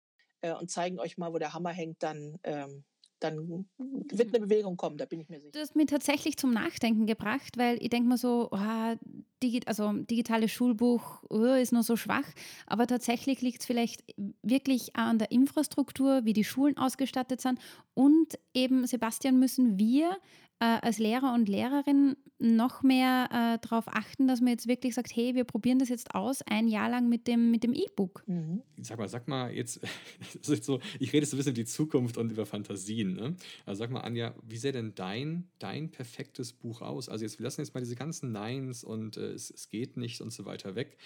[0.41, 2.85] äh, und zeigen euch mal, wo der Hammer hängt, dann ähm,
[3.19, 3.65] dann
[4.11, 5.51] wird eine Bewegung kommen, da bin ich mir sicher.
[5.51, 8.95] Du hast mich tatsächlich zum Nachdenken gebracht, weil ich denke mir so, oh,
[9.43, 12.25] digi also digitales Schulbuch oh, ist nur so schwach,
[12.65, 14.03] aber tatsächlich liegt es vielleicht
[14.41, 17.59] wirklich an der Infrastruktur, wie die Schulen ausgestattet sind.
[17.93, 20.17] Und eben, Sebastian, müssen wir
[20.59, 25.13] äh, als Lehrer und Lehrerin noch mehr äh, darauf achten, dass man jetzt wirklich sagt,
[25.15, 28.23] hey, wir probieren das jetzt aus, ein Jahr lang mit dem mit dem E-Book.
[28.27, 28.61] Mhm.
[28.81, 29.81] Sag mal, sag mal jetzt,
[30.41, 33.13] so, ich rede so ein bisschen über die Zukunft und über Fantasien.
[33.13, 33.35] Ne?
[33.65, 37.09] Also sag mal, Anja, wie sähe denn dein, dein perfektes Buch aus?
[37.09, 40.21] Also jetzt, wir lassen jetzt mal diese ganzen Neins und äh, es, es geht nicht
[40.21, 40.97] und so weiter weg.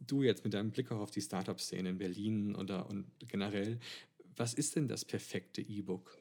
[0.00, 3.78] Du jetzt mit deinem Blick auch auf die Startup-Szene in Berlin oder, und generell,
[4.36, 6.18] was ist denn das perfekte E-Book?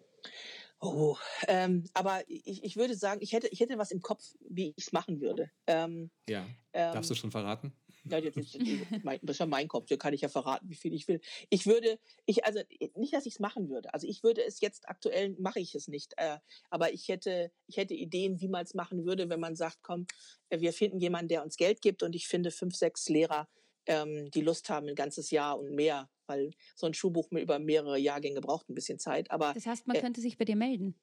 [0.83, 1.17] Oh,
[1.47, 4.87] ähm, aber ich, ich würde sagen, ich hätte, ich hätte was im Kopf, wie ich
[4.87, 5.49] es machen würde.
[5.65, 6.45] Ähm, ja.
[6.73, 7.73] Ähm, Darfst du schon verraten?
[8.05, 10.93] Ja, das ist, das ist ja mein Kopf, da kann ich ja verraten, wie viel
[10.93, 11.21] ich will.
[11.49, 12.59] Ich würde, ich, also
[12.95, 13.93] nicht, dass ich es machen würde.
[13.93, 16.13] Also ich würde es jetzt aktuell, mache ich es nicht.
[16.17, 19.79] Äh, aber ich hätte, ich hätte Ideen, wie man es machen würde, wenn man sagt,
[19.83, 20.05] komm,
[20.49, 23.47] äh, wir finden jemanden, der uns Geld gibt und ich finde fünf, sechs Lehrer,
[23.87, 27.97] ähm, die Lust haben, ein ganzes Jahr und mehr weil so ein Schulbuch über mehrere
[27.97, 29.31] Jahrgänge braucht ein bisschen Zeit.
[29.31, 30.95] Aber, das heißt, man äh, könnte sich bei dir melden.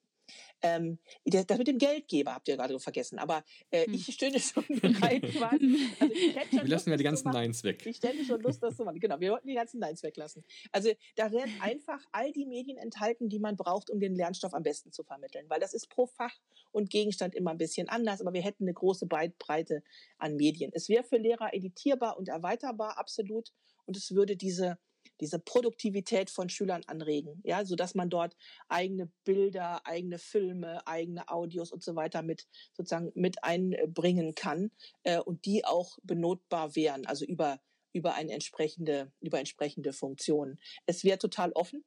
[0.62, 3.94] Ähm, das, das, mit dem Geldgeber habt ihr gerade vergessen, aber äh, hm.
[3.94, 5.24] ich stünde schon bereit.
[5.24, 7.86] also wir lassen ja die ganzen Neins weg.
[7.86, 9.00] Ich stelle schon Lust, das zu machen.
[9.00, 10.44] Genau, wir wollten die ganzen Neins weglassen.
[10.72, 14.62] Also da werden einfach all die Medien enthalten, die man braucht, um den Lernstoff am
[14.62, 16.36] besten zu vermitteln, weil das ist pro Fach
[16.72, 19.82] und Gegenstand immer ein bisschen anders, aber wir hätten eine große Breite
[20.18, 20.70] an Medien.
[20.74, 23.52] Es wäre für Lehrer editierbar und erweiterbar, absolut,
[23.86, 24.78] und es würde diese
[25.20, 28.36] diese Produktivität von Schülern anregen, ja, so dass man dort
[28.68, 34.70] eigene Bilder, eigene Filme, eigene Audios und so weiter mit sozusagen mit einbringen kann
[35.04, 37.60] äh, und die auch benotbar wären, also über
[37.92, 40.58] über eine entsprechende über entsprechende Funktionen.
[40.86, 41.84] Es wäre total offen.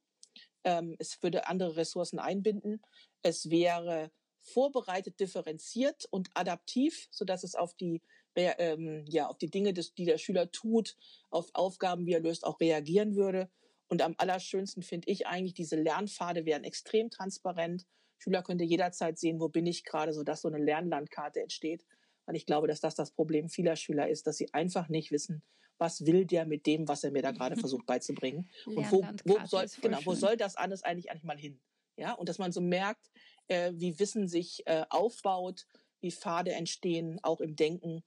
[0.66, 2.82] Ähm, es würde andere Ressourcen einbinden.
[3.22, 4.12] Es wäre
[4.44, 8.02] vorbereitet, differenziert und adaptiv, so dass es auf die
[8.36, 10.96] ähm, ja, auf die Dinge, des, die der Schüler tut,
[11.30, 13.50] auf Aufgaben, wie er löst, auch reagieren würde.
[13.88, 17.86] Und am allerschönsten finde ich eigentlich, diese Lernpfade wären extrem transparent.
[18.18, 21.86] Schüler könnte jederzeit sehen, wo bin ich gerade, sodass so eine Lernlandkarte entsteht,
[22.26, 25.44] weil ich glaube, dass das das Problem vieler Schüler ist, dass sie einfach nicht wissen,
[25.78, 29.46] was will der mit dem, was er mir da gerade versucht beizubringen und wo, wo
[29.46, 31.60] soll genau, wo soll das alles eigentlich eigentlich mal hin?
[31.98, 33.12] Ja, und dass man so merkt,
[33.48, 35.68] äh, wie Wissen sich äh, aufbaut,
[36.00, 38.04] wie Pfade entstehen, auch im Denken.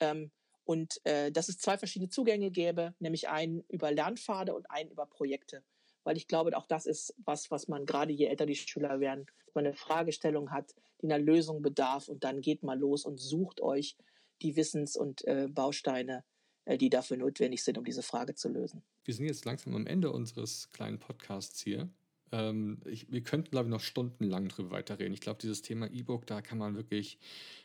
[0.00, 0.30] Ähm,
[0.64, 5.06] und äh, dass es zwei verschiedene Zugänge gäbe, nämlich einen über Lernpfade und einen über
[5.06, 5.62] Projekte.
[6.04, 9.26] Weil ich glaube, auch das ist was, was man gerade je älter die Schüler werden,
[9.46, 13.18] dass man eine Fragestellung hat, die einer Lösung bedarf und dann geht mal los und
[13.18, 13.96] sucht euch
[14.42, 16.22] die Wissens- und äh, Bausteine,
[16.66, 18.82] äh, die dafür notwendig sind, um diese Frage zu lösen.
[19.04, 21.88] Wir sind jetzt langsam am Ende unseres kleinen Podcasts hier.
[22.32, 25.12] Ähm, ich, wir könnten, glaube ich, noch stundenlang drüber weiterreden.
[25.12, 27.18] Ich glaube, dieses Thema E-Book, da kann man wirklich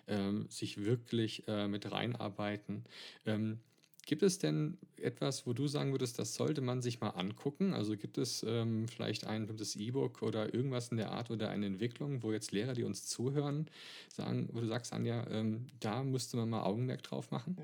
[0.08, 2.84] ähm, sich wirklich äh, mit reinarbeiten.
[3.26, 3.60] Ähm,
[4.06, 7.73] Gibt es denn etwas, wo du sagen würdest, das sollte man sich mal angucken?
[7.73, 11.67] Also gibt es ähm, vielleicht ein bestimmtes E-Book oder irgendwas in der Art oder eine
[11.67, 13.69] Entwicklung, wo jetzt Lehrer, die uns zuhören,
[14.10, 17.58] sagen, wo du sagst, Anja, ähm, da müsste man mal Augenmerk drauf machen?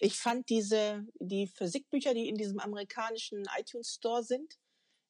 [0.00, 4.58] Ich fand diese, die Physikbücher, die in diesem amerikanischen iTunes Store sind,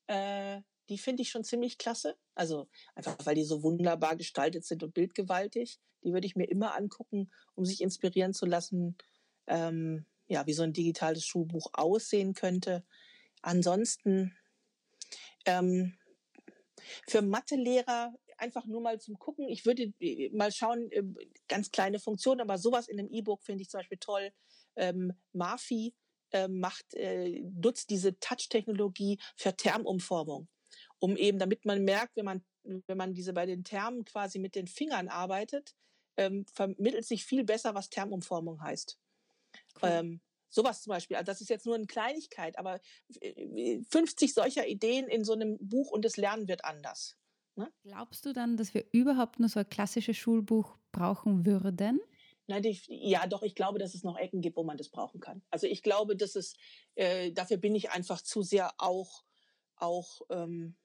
[0.06, 2.16] äh, die finde ich schon ziemlich klasse.
[2.34, 5.80] Also einfach, weil die so wunderbar gestaltet sind und bildgewaltig.
[6.04, 8.96] Die würde ich mir immer angucken, um sich inspirieren zu lassen,
[9.46, 12.84] ähm, ja, wie so ein digitales Schulbuch aussehen könnte.
[13.42, 14.36] Ansonsten
[15.44, 15.96] ähm,
[17.08, 19.48] für Mathelehrer einfach nur mal zum Gucken.
[19.48, 21.02] Ich würde äh, mal schauen, äh,
[21.48, 24.32] ganz kleine Funktionen, aber sowas in einem E-Book finde ich zum Beispiel toll
[24.76, 25.94] ähm, Marfi
[26.32, 30.48] äh, macht, äh, nutzt diese Touch-Technologie für Termumformung,
[30.98, 34.54] um eben, damit man merkt, wenn man, wenn man diese bei den Termen quasi mit
[34.54, 35.74] den Fingern arbeitet,
[36.16, 38.98] ähm, vermittelt sich viel besser, was Termumformung heißt.
[39.82, 39.88] Cool.
[39.90, 41.16] Ähm, sowas zum Beispiel.
[41.16, 42.80] Also das ist jetzt nur eine Kleinigkeit, aber
[43.90, 47.16] 50 solcher Ideen in so einem Buch und das Lernen wird anders.
[47.56, 47.72] Ne?
[47.82, 52.00] Glaubst du dann, dass wir überhaupt nur so ein klassisches Schulbuch brauchen würden?
[52.48, 55.20] Nein, die, ja, doch, ich glaube, dass es noch Ecken gibt, wo man das brauchen
[55.20, 55.42] kann.
[55.50, 56.54] Also ich glaube, dass es,
[56.94, 59.24] äh, dafür bin ich einfach zu sehr auch,
[59.76, 60.76] auch ähm,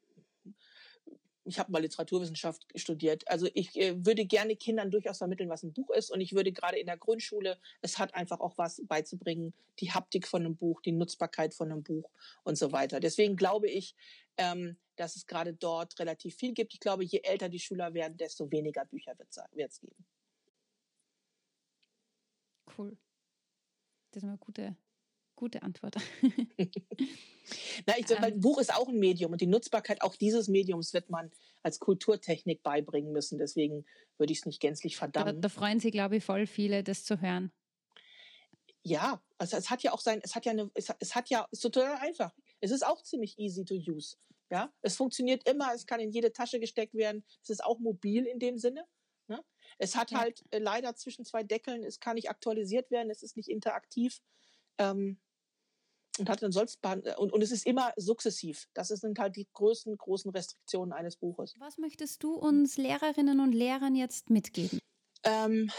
[1.45, 3.27] ich habe mal Literaturwissenschaft studiert.
[3.27, 6.11] Also ich äh, würde gerne Kindern durchaus vermitteln, was ein Buch ist.
[6.11, 10.27] Und ich würde gerade in der Grundschule, es hat einfach auch was beizubringen, die Haptik
[10.27, 12.09] von einem Buch, die Nutzbarkeit von einem Buch
[12.43, 12.99] und so weiter.
[12.99, 13.95] Deswegen glaube ich,
[14.37, 16.73] ähm, dass es gerade dort relativ viel gibt.
[16.73, 20.05] Ich glaube, je älter die Schüler werden, desto weniger Bücher wird es geben.
[22.77, 22.97] Cool.
[24.11, 24.75] Das ist eine gute,
[25.35, 25.95] gute Antwort.
[27.85, 30.47] Na, ich sage, ähm, ein Buch ist auch ein Medium und die Nutzbarkeit auch dieses
[30.47, 31.31] Mediums wird man
[31.63, 33.37] als Kulturtechnik beibringen müssen.
[33.37, 33.85] Deswegen
[34.17, 35.35] würde ich es nicht gänzlich verdammen.
[35.35, 37.51] Da, da freuen sich, glaube ich, voll viele, das zu hören.
[38.83, 41.47] Ja, also es hat ja auch sein, es hat ja eine, es, es hat ja,
[41.51, 42.33] es ist total einfach.
[42.61, 44.17] Es ist auch ziemlich easy to use.
[44.49, 47.23] Ja, es funktioniert immer, es kann in jede Tasche gesteckt werden.
[47.41, 48.85] Es ist auch mobil in dem Sinne.
[49.31, 49.43] Ne?
[49.77, 50.19] Es hat ja.
[50.19, 54.21] halt äh, leider zwischen zwei Deckeln, es kann nicht aktualisiert werden, es ist nicht interaktiv.
[54.77, 55.19] Ähm,
[56.19, 58.67] und hat dann sonst äh, und, und es ist immer sukzessiv.
[58.73, 61.55] Das sind halt die größten, großen Restriktionen eines Buches.
[61.57, 64.79] Was möchtest du uns Lehrerinnen und Lehrern jetzt mitgeben?
[65.23, 65.71] Ähm,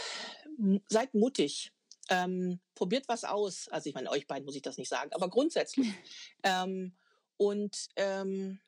[0.89, 1.71] seid mutig.
[2.09, 3.67] Ähm, probiert was aus.
[3.69, 5.93] Also ich meine, euch beiden muss ich das nicht sagen, aber grundsätzlich.
[6.43, 6.97] ähm,
[7.37, 8.59] und ähm,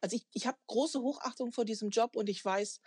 [0.00, 2.80] also ich, ich habe große Hochachtung vor diesem Job und ich weiß,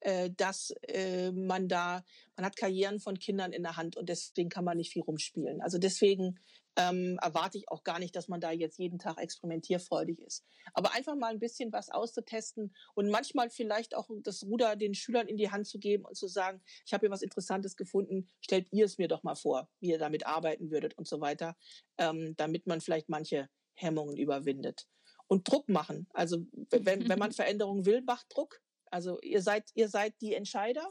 [0.00, 2.04] äh, dass äh, man da,
[2.36, 5.60] man hat Karrieren von Kindern in der Hand und deswegen kann man nicht viel rumspielen.
[5.60, 6.38] Also deswegen
[6.76, 10.44] ähm, erwarte ich auch gar nicht, dass man da jetzt jeden Tag experimentierfreudig ist.
[10.72, 15.26] Aber einfach mal ein bisschen was auszutesten und manchmal vielleicht auch das Ruder den Schülern
[15.26, 18.68] in die Hand zu geben und zu sagen, ich habe hier was Interessantes gefunden, stellt
[18.72, 21.56] ihr es mir doch mal vor, wie ihr damit arbeiten würdet und so weiter,
[21.98, 24.86] ähm, damit man vielleicht manche Hemmungen überwindet.
[25.26, 26.08] Und Druck machen.
[26.12, 26.38] Also
[26.70, 28.60] wenn, wenn man Veränderungen will, macht Druck.
[28.90, 30.88] Also ihr seid, ihr seid die Entscheider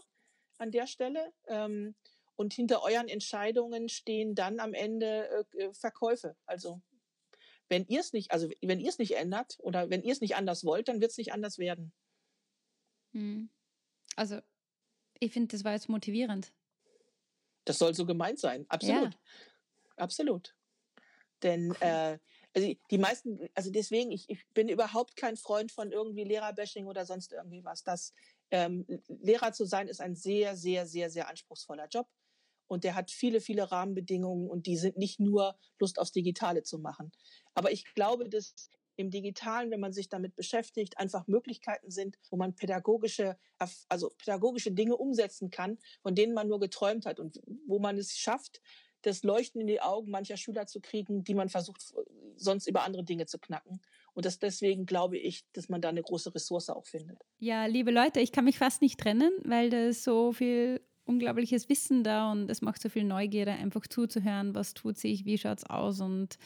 [0.58, 1.34] an der Stelle.
[1.48, 1.96] Ähm,
[2.36, 6.38] und hinter euren Entscheidungen stehen dann am Ende äh, Verkäufe.
[6.46, 6.82] Also
[7.68, 10.36] wenn ihr es nicht, also wenn ihr es nicht ändert oder wenn ihr es nicht
[10.36, 11.94] anders wollt, dann wird es nicht anders werden.
[13.12, 13.50] Hm.
[14.16, 14.40] Also
[15.20, 16.54] ich finde, das war jetzt motivierend.
[17.66, 19.14] Das soll so gemeint sein, absolut.
[19.14, 19.20] Ja.
[19.98, 20.56] Absolut.
[21.44, 21.78] Denn cool.
[21.82, 22.20] äh,
[22.56, 27.06] also die meisten, also deswegen, ich, ich bin überhaupt kein Freund von irgendwie Lehrerbashing oder
[27.06, 27.84] sonst irgendwie was.
[27.84, 28.14] Das
[28.52, 32.08] ähm, Lehrer zu sein ist ein sehr, sehr, sehr, sehr anspruchsvoller Job.
[32.68, 36.78] Und der hat viele, viele Rahmenbedingungen und die sind nicht nur Lust aufs Digitale zu
[36.78, 37.12] machen.
[37.56, 42.36] Aber ich glaube, dass im Digitalen, wenn man sich damit beschäftigt, einfach Möglichkeiten sind, wo
[42.36, 43.38] man pädagogische,
[43.88, 48.18] also pädagogische Dinge umsetzen kann, von denen man nur geträumt hat und wo man es
[48.18, 48.62] schafft,
[49.02, 51.94] das Leuchten in die Augen mancher Schüler zu kriegen, die man versucht
[52.36, 53.82] sonst über andere Dinge zu knacken.
[54.14, 57.20] Und das deswegen glaube ich, dass man da eine große Ressource auch findet.
[57.38, 61.70] Ja, liebe Leute, ich kann mich fast nicht trennen, weil da ist so viel unglaubliches
[61.70, 65.60] Wissen da und es macht so viel Neugierde, einfach zuzuhören, was tut sich, wie schaut
[65.60, 66.02] es aus.
[66.02, 66.38] Und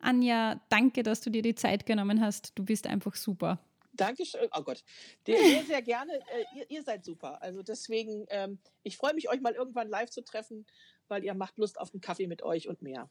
[0.00, 2.52] Anja, danke, dass du dir die Zeit genommen hast.
[2.58, 3.60] Du bist einfach super.
[3.92, 4.48] Dankeschön.
[4.56, 4.82] Oh Gott.
[5.26, 6.14] Sehr, sehr gerne.
[6.14, 7.42] Äh, ihr, ihr, seid super.
[7.42, 10.64] Also deswegen, ähm, ich freue mich, euch mal irgendwann live zu treffen,
[11.10, 13.10] weil ihr macht Lust auf einen Kaffee mit euch und mehr.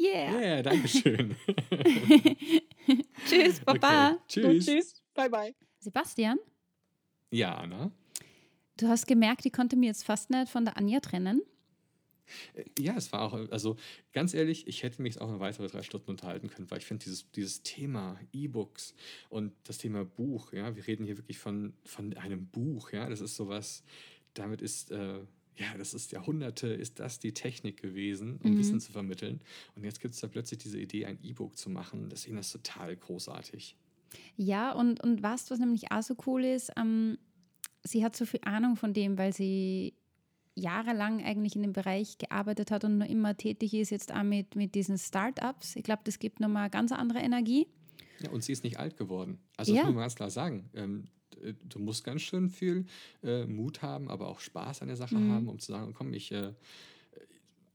[0.00, 0.40] Yeah.
[0.40, 1.36] Yeah, danke schön.
[3.28, 4.12] tschüss, Papa.
[4.12, 4.20] Okay.
[4.28, 4.64] Tschüss.
[4.66, 5.02] tschüss.
[5.12, 5.54] Bye, bye.
[5.78, 6.38] Sebastian?
[7.30, 7.90] Ja, Anna?
[8.78, 11.42] Du hast gemerkt, ich konnte mir jetzt fast nicht von der Anja trennen.
[12.54, 13.76] Äh, ja, es war auch, also
[14.12, 17.04] ganz ehrlich, ich hätte mich auch noch weitere drei Stunden unterhalten können, weil ich finde
[17.04, 18.94] dieses, dieses Thema E-Books
[19.28, 23.20] und das Thema Buch, ja, wir reden hier wirklich von, von einem Buch, ja, das
[23.20, 23.82] ist sowas,
[24.34, 25.20] damit ist, äh,
[25.56, 28.58] ja, das ist Jahrhunderte, ist das die Technik gewesen, um mhm.
[28.58, 29.40] Wissen zu vermitteln.
[29.74, 32.08] Und jetzt gibt es da plötzlich diese Idee, ein E-Book zu machen.
[32.10, 33.76] Deswegen ist das total großartig.
[34.36, 37.18] Ja, und, und was, was nämlich auch so cool ist, ähm,
[37.84, 39.94] sie hat so viel Ahnung von dem, weil sie
[40.54, 44.56] jahrelang eigentlich in dem Bereich gearbeitet hat und noch immer tätig ist, jetzt auch mit,
[44.56, 45.76] mit diesen Startups.
[45.76, 47.66] Ich glaube, das gibt nochmal ganz andere Energie.
[48.20, 49.38] Ja, und sie ist nicht alt geworden.
[49.56, 50.68] Also, das muss man ganz klar sagen.
[50.74, 51.04] Ähm,
[51.68, 52.86] du musst ganz schön viel
[53.22, 55.32] äh, Mut haben, aber auch Spaß an der Sache mhm.
[55.32, 56.32] haben, um zu sagen, komm, ich.
[56.32, 56.52] Äh,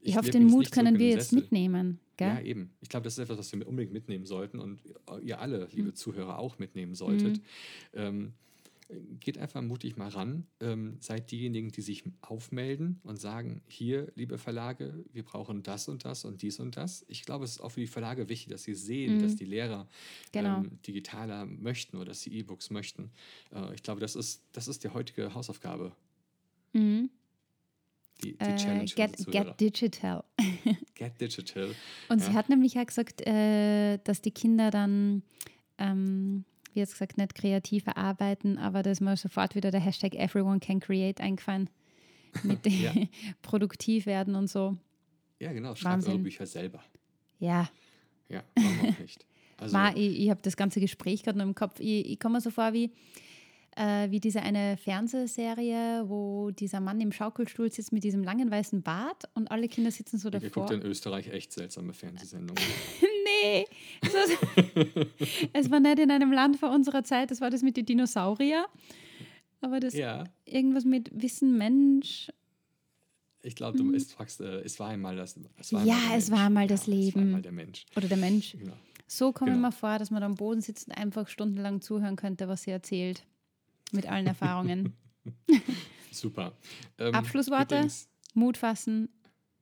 [0.00, 1.98] ich, ich hoffe, den Mut können wir jetzt mitnehmen.
[2.16, 2.28] Gell?
[2.28, 2.70] Ja, eben.
[2.80, 4.80] Ich glaube, das ist etwas, was wir unbedingt mitnehmen sollten und
[5.22, 5.94] ihr alle, liebe mhm.
[5.94, 7.38] Zuhörer, auch mitnehmen solltet.
[7.38, 7.42] Mhm.
[7.94, 8.32] Ähm,
[9.18, 10.46] geht einfach mutig mal ran.
[10.60, 16.04] Ähm, seid diejenigen, die sich aufmelden und sagen, hier, liebe Verlage, wir brauchen das und
[16.04, 17.04] das und dies und das.
[17.08, 19.22] Ich glaube, es ist auch für die Verlage wichtig, dass sie sehen, mhm.
[19.22, 19.88] dass die Lehrer
[20.32, 20.58] genau.
[20.58, 23.10] ähm, digitaler möchten oder dass sie E-Books möchten.
[23.52, 25.92] Äh, ich glaube, das ist, das ist die heutige Hausaufgabe.
[26.72, 27.10] Mhm.
[28.22, 28.84] Die, die äh, Challenge.
[28.84, 30.24] Get, get Digital.
[30.94, 31.74] get Digital.
[32.08, 32.26] Und ja.
[32.26, 35.22] sie hat nämlich auch gesagt, äh, dass die Kinder dann
[35.78, 36.44] ähm,
[36.76, 40.60] wie jetzt gesagt, nicht kreativer arbeiten, aber da ist mir sofort wieder der Hashtag Everyone
[40.60, 41.68] can create eingefallen.
[42.42, 42.92] Mit ja.
[43.42, 44.76] produktiv werden und so.
[45.40, 45.74] Ja, genau.
[45.74, 46.82] Schreibt eure Bücher selber.
[47.38, 47.68] Ja.
[48.28, 49.26] Ja, warum auch nicht.
[49.58, 51.80] Also, Ma, ich, ich habe das ganze Gespräch gerade noch im Kopf.
[51.80, 52.90] Ich, ich komme mir so vor wie,
[53.74, 58.82] äh, wie diese eine Fernsehserie, wo dieser Mann im Schaukelstuhl sitzt mit diesem langen weißen
[58.82, 60.46] Bart und alle Kinder sitzen so davor.
[60.46, 62.62] Ihr guckt in Österreich echt seltsame Fernsehsendungen.
[63.26, 63.66] nee,
[65.52, 68.66] es war nicht in einem Land vor unserer Zeit, das war das mit den Dinosaurier.
[69.60, 70.24] Aber das ja.
[70.44, 72.30] irgendwas mit Wissen Mensch.
[73.42, 73.98] Ich glaube, du hm.
[74.00, 75.38] fragst, äh, es war einmal das.
[75.58, 77.06] Es war ja, es war mal das Leben.
[77.06, 77.86] Es war einmal der Mensch.
[77.96, 78.52] Oder der Mensch.
[78.52, 78.74] Genau.
[79.06, 79.68] So kommen genau.
[79.68, 83.24] wir vor, dass man am Boden sitzt und einfach stundenlang zuhören könnte, was sie erzählt.
[83.92, 84.94] Mit allen Erfahrungen.
[86.10, 86.52] Super.
[86.98, 89.08] Ähm, Abschlussworte: übrigens, Mut fassen,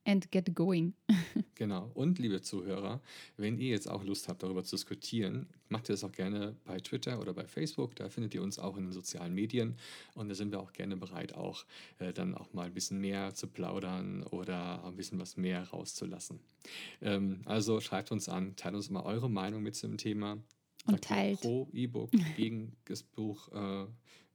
[0.05, 0.93] and get going.
[1.55, 1.91] genau.
[1.93, 3.01] Und liebe Zuhörer,
[3.37, 6.79] wenn ihr jetzt auch Lust habt, darüber zu diskutieren, macht ihr das auch gerne bei
[6.79, 7.95] Twitter oder bei Facebook.
[7.95, 9.75] Da findet ihr uns auch in den sozialen Medien.
[10.13, 11.65] Und da sind wir auch gerne bereit, auch
[11.99, 16.39] äh, dann auch mal ein bisschen mehr zu plaudern oder ein bisschen was mehr rauszulassen.
[17.01, 20.37] Ähm, also schreibt uns an, teilt uns mal eure Meinung mit zum Thema.
[20.85, 21.41] Und teilt.
[21.41, 23.87] Pro E-Book, gegen das Buch, äh,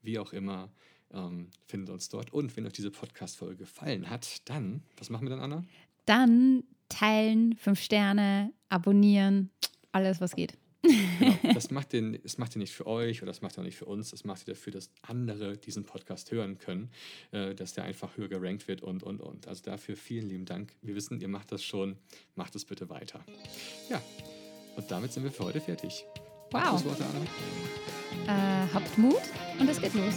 [0.03, 0.71] wie auch immer.
[1.13, 2.33] Ähm, findet uns dort.
[2.33, 5.65] Und wenn euch diese Podcast-Folge gefallen hat, dann, was machen wir dann, Anna?
[6.07, 9.51] Dann teilen, fünf Sterne, abonnieren,
[9.93, 10.57] alles, was geht.
[10.83, 11.37] Genau.
[11.55, 13.85] Das macht den, das macht ihr nicht für euch oder das macht ihr nicht für
[13.85, 16.91] uns, das macht ihr dafür, dass andere diesen Podcast hören können,
[17.33, 19.47] äh, dass der einfach höher gerankt wird und, und, und.
[19.47, 20.73] Also dafür vielen lieben Dank.
[20.81, 21.97] Wir wissen, ihr macht das schon.
[22.35, 23.21] Macht es bitte weiter.
[23.91, 24.01] Ja,
[24.77, 26.05] und damit sind wir für heute fertig.
[26.53, 26.85] Wow.
[26.85, 28.65] Worte, Anna?
[28.65, 29.21] Äh, habt Mut
[29.59, 30.15] und es geht los.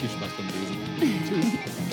[0.00, 1.42] Viel Spaß beim Lesen.
[1.42, 1.78] Tschüss.